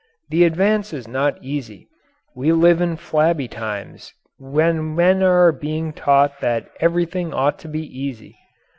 [0.31, 1.87] The advance is not easy.
[2.35, 7.83] We live in flabby times when men are being taught that everything ought to be
[7.85, 8.35] easy.